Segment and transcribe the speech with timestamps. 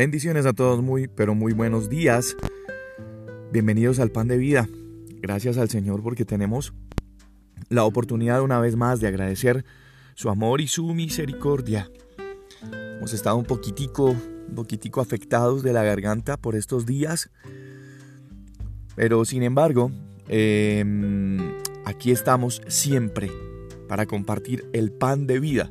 [0.00, 2.34] Bendiciones a todos, muy, pero muy buenos días.
[3.52, 4.66] Bienvenidos al Pan de Vida.
[5.20, 6.72] Gracias al Señor porque tenemos
[7.68, 9.62] la oportunidad una vez más de agradecer
[10.14, 11.90] su amor y su misericordia.
[12.96, 17.30] Hemos estado un poquitico, un poquitico afectados de la garganta por estos días,
[18.96, 19.92] pero sin embargo,
[20.28, 23.30] em, aquí estamos siempre
[23.86, 25.70] para compartir el pan de vida.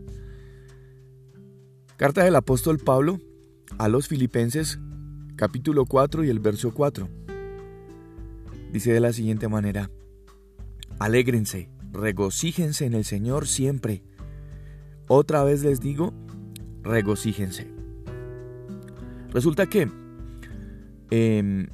[1.97, 3.19] Carta del apóstol Pablo
[3.77, 4.79] a los Filipenses
[5.35, 7.07] capítulo 4 y el verso 4.
[8.71, 9.89] Dice de la siguiente manera,
[10.99, 14.03] Alégrense, regocíjense en el Señor siempre.
[15.07, 16.13] Otra vez les digo,
[16.83, 17.71] regocíjense.
[19.31, 19.89] Resulta que
[21.09, 21.67] em,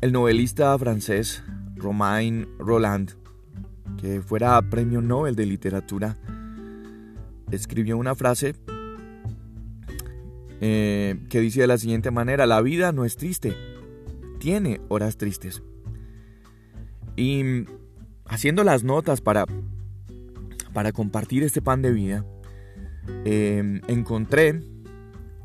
[0.00, 1.42] el novelista francés
[1.76, 3.12] Romain Roland,
[4.00, 6.18] que fuera premio Nobel de literatura,
[7.50, 8.54] escribió una frase
[10.60, 13.54] eh, que dice de la siguiente manera, la vida no es triste,
[14.38, 15.62] tiene horas tristes.
[17.16, 17.64] Y
[18.24, 19.46] haciendo las notas para,
[20.72, 22.24] para compartir este pan de vida,
[23.24, 24.62] em, encontré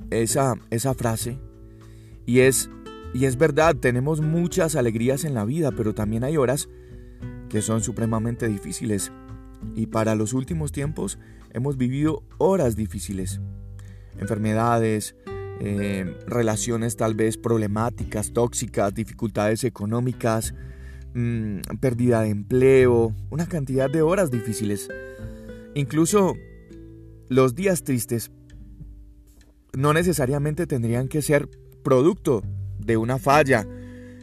[0.09, 1.39] esa, esa frase
[2.26, 2.70] y es,
[3.14, 6.70] y es verdad, tenemos muchas alegrías en la vida, pero también hay horas
[7.50, 9.12] que son supremamente difíciles.
[9.76, 11.20] Y para los últimos tiempos
[11.52, 13.42] hemos vivido horas difíciles
[14.20, 15.16] enfermedades,
[15.59, 20.56] eh, relaciones tal vez problemáticas, tóxicas, dificultades económicas,
[21.14, 24.89] mm, pérdida de empleo, una cantidad de horas difíciles.
[25.76, 26.36] Incluso
[27.30, 28.32] los días tristes
[29.73, 31.48] no necesariamente tendrían que ser
[31.84, 32.44] producto
[32.80, 33.66] de una falla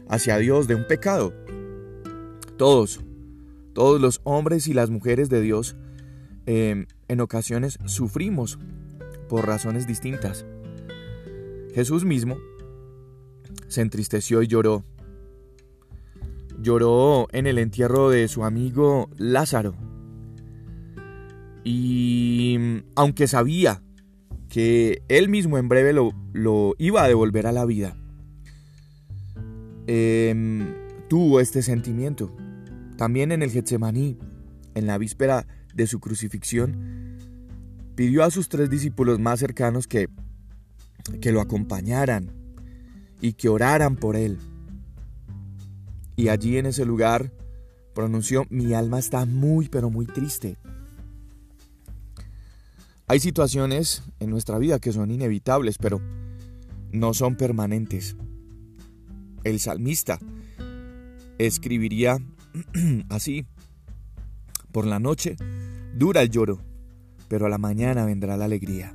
[0.08, 1.32] hacia Dios, de un pecado.
[2.56, 3.00] Todos,
[3.74, 5.76] todos los hombres y las mujeres de Dios
[6.46, 8.58] eh, en ocasiones sufrimos
[9.28, 10.44] por razones distintas.
[11.74, 12.38] Jesús mismo
[13.68, 14.84] se entristeció y lloró.
[16.60, 19.74] Lloró en el entierro de su amigo Lázaro.
[21.62, 22.58] Y
[22.96, 23.82] aunque sabía
[24.48, 27.96] que él mismo en breve lo, lo iba a devolver a la vida,
[29.86, 30.74] em,
[31.08, 32.34] tuvo este sentimiento.
[32.96, 34.18] También en el Getsemaní,
[34.74, 37.17] en la víspera de su crucifixión,
[37.98, 40.08] pidió a sus tres discípulos más cercanos que,
[41.20, 42.30] que lo acompañaran
[43.20, 44.38] y que oraran por él.
[46.14, 47.32] Y allí en ese lugar
[47.96, 50.56] pronunció, mi alma está muy, pero muy triste.
[53.08, 56.00] Hay situaciones en nuestra vida que son inevitables, pero
[56.92, 58.14] no son permanentes.
[59.42, 60.20] El salmista
[61.38, 62.18] escribiría
[63.08, 63.44] así,
[64.70, 65.34] por la noche
[65.96, 66.67] dura el lloro,
[67.28, 68.94] pero a la mañana vendrá la alegría.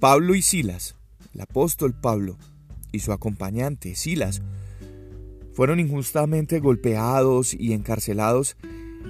[0.00, 0.96] Pablo y Silas,
[1.34, 2.36] el apóstol Pablo
[2.92, 4.42] y su acompañante Silas,
[5.52, 8.56] fueron injustamente golpeados y encarcelados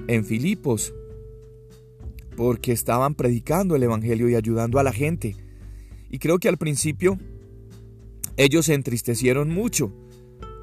[0.09, 0.93] en Filipos
[2.37, 5.37] porque estaban predicando el Evangelio y ayudando a la gente.
[6.09, 7.19] Y creo que al principio
[8.37, 9.93] ellos se entristecieron mucho.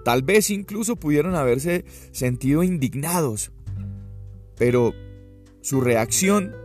[0.04, 3.52] Tal vez incluso pudieron haberse sentido indignados.
[4.58, 4.94] Pero
[5.62, 6.56] su reacción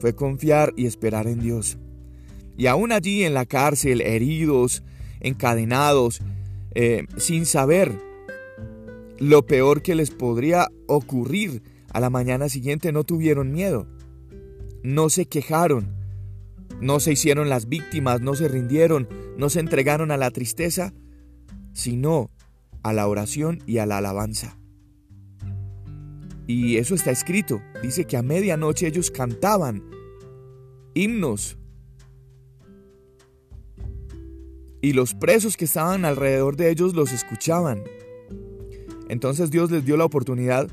[0.00, 1.78] fue confiar y esperar en Dios.
[2.56, 4.82] Y aún allí en la cárcel, heridos,
[5.20, 6.20] encadenados,
[6.74, 7.92] eh, sin saber
[9.18, 11.62] lo peor que les podría ocurrir
[11.92, 13.86] a la mañana siguiente, no tuvieron miedo,
[14.82, 15.94] no se quejaron,
[16.80, 20.92] no se hicieron las víctimas, no se rindieron, no se entregaron a la tristeza,
[21.72, 22.30] sino
[22.82, 24.59] a la oración y a la alabanza.
[26.52, 27.62] Y eso está escrito.
[27.80, 29.84] Dice que a medianoche ellos cantaban
[30.94, 31.56] himnos.
[34.82, 37.84] Y los presos que estaban alrededor de ellos los escuchaban.
[39.08, 40.68] Entonces Dios les dio la oportunidad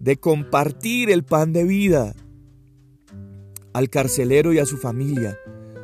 [0.00, 2.16] de compartir el pan de vida
[3.72, 5.38] al carcelero y a su familia.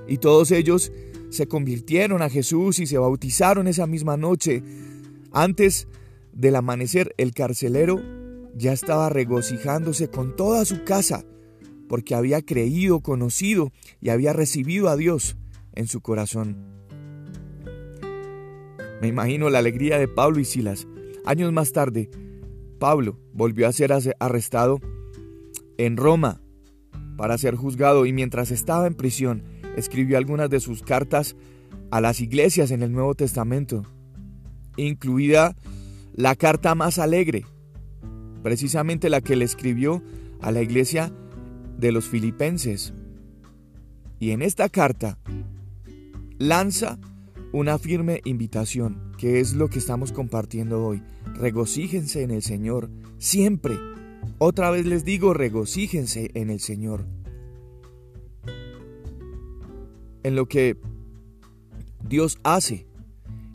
[0.08, 0.90] Y todos ellos
[1.30, 4.64] se convirtieron a Jesús y se bautizaron esa misma noche.
[5.30, 5.86] Antes
[6.32, 8.23] del amanecer, el carcelero
[8.56, 11.24] ya estaba regocijándose con toda su casa,
[11.88, 15.36] porque había creído, conocido y había recibido a Dios
[15.72, 16.56] en su corazón.
[19.00, 20.86] Me imagino la alegría de Pablo y Silas.
[21.24, 22.10] Años más tarde,
[22.78, 24.80] Pablo volvió a ser arrestado
[25.78, 26.40] en Roma
[27.16, 29.42] para ser juzgado y mientras estaba en prisión
[29.76, 31.36] escribió algunas de sus cartas
[31.90, 33.84] a las iglesias en el Nuevo Testamento,
[34.76, 35.56] incluida
[36.14, 37.44] la carta más alegre,
[38.44, 40.02] precisamente la que le escribió
[40.42, 41.10] a la iglesia
[41.78, 42.92] de los filipenses.
[44.20, 45.18] Y en esta carta
[46.36, 46.98] lanza
[47.54, 51.02] una firme invitación, que es lo que estamos compartiendo hoy.
[51.36, 53.78] Regocíjense en el Señor, siempre.
[54.36, 57.06] Otra vez les digo, regocíjense en el Señor.
[60.22, 60.76] En lo que
[62.06, 62.86] Dios hace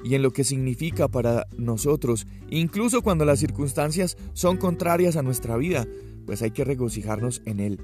[0.03, 5.57] y en lo que significa para nosotros, incluso cuando las circunstancias son contrarias a nuestra
[5.57, 5.87] vida,
[6.25, 7.79] pues hay que regocijarnos en Él.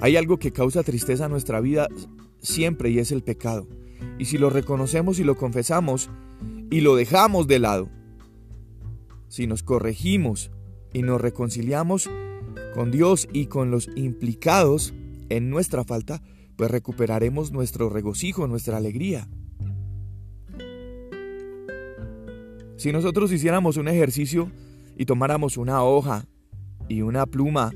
[0.00, 1.88] Hay algo que causa tristeza a nuestra vida
[2.40, 3.66] siempre y es el pecado.
[4.18, 6.08] Y si lo reconocemos y lo confesamos
[6.70, 7.88] y lo dejamos de lado,
[9.28, 10.50] si nos corregimos
[10.92, 12.08] y nos reconciliamos
[12.74, 14.94] con Dios y con los implicados
[15.28, 16.22] en nuestra falta,
[16.56, 19.28] pues recuperaremos nuestro regocijo, nuestra alegría.
[22.80, 24.50] Si nosotros hiciéramos un ejercicio
[24.96, 26.24] y tomáramos una hoja
[26.88, 27.74] y una pluma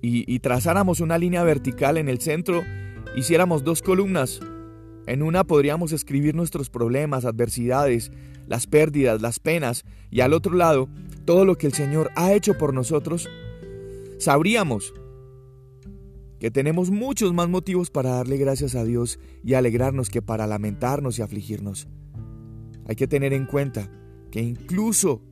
[0.00, 2.62] y, trazáramos una línea vertical en el centro,
[3.16, 4.38] hiciéramos dos columnas,
[5.08, 8.12] en una podríamos escribir nuestros problemas, adversidades,
[8.46, 10.88] las pérdidas, las penas, y al otro lado,
[11.24, 13.28] todo lo que el Señor ha hecho por nosotros,
[14.20, 14.94] sabríamos
[16.38, 21.18] que tenemos muchos más motivos para darle gracias a Dios y alegrarnos que para lamentarnos
[21.18, 21.88] y afligirnos.
[22.86, 23.90] Hay que tener en cuenta
[24.34, 25.22] que incluso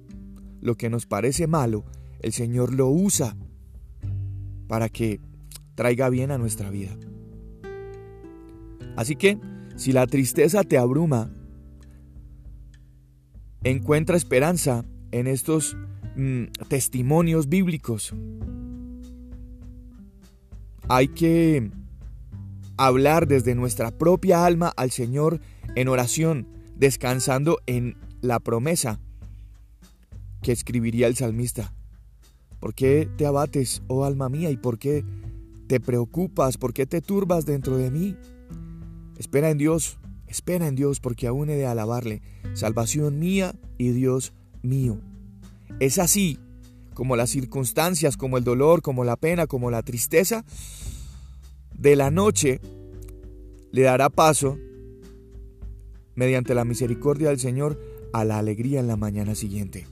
[0.61, 1.85] lo que nos parece malo,
[2.21, 3.37] el Señor lo usa
[4.69, 5.21] para que
[5.75, 6.97] traiga bien a nuestra vida.
[8.95, 9.41] Así que,
[9.75, 11.33] si la tristeza te abruma,
[13.65, 15.77] encuentra esperanza en estos
[16.15, 18.15] mm, testimonios bíblicos.
[20.89, 21.73] Hay que
[22.77, 25.41] hablar desde nuestra propia alma al Señor
[25.75, 26.47] en oración,
[26.77, 28.99] descansando en la promesa
[30.41, 31.75] que escribiría el salmista.
[32.61, 35.05] ¿Por qué te abates, oh alma mía, y por qué
[35.67, 38.17] te preocupas, por qué te turbas dentro de mí?
[39.19, 42.23] Espera en Dios, espera en Dios, porque aún he de alabarle,
[42.55, 44.33] salvación mía y Dios
[44.63, 44.99] mío.
[45.81, 46.39] Es así
[46.95, 50.45] como las circunstancias, como el dolor, como la pena, como la tristeza,
[51.77, 52.61] de la noche
[53.73, 54.59] le dará paso,
[56.15, 57.81] mediante la misericordia del Señor,
[58.13, 59.87] a la alegría en la mañana siguiente.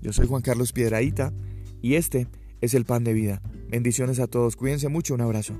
[0.00, 1.32] Yo soy Juan Carlos Piedraíta
[1.80, 2.28] y este
[2.60, 3.42] es el pan de vida.
[3.68, 5.54] Bendiciones a todos, cuídense mucho, un abrazo.